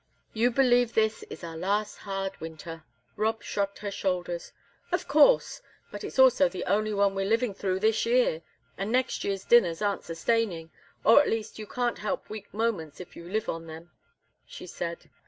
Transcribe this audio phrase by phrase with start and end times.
[0.33, 2.83] You believe this is our last hard winter."
[3.15, 4.51] Rob shrugged her shoulders.
[4.91, 8.41] "Of course, but it's also the only one we're living through this year,
[8.79, 10.71] and next year's dinners aren't sustaining
[11.03, 13.91] or, at least, you can't help weak moments if you live on them,"
[14.47, 15.07] she said.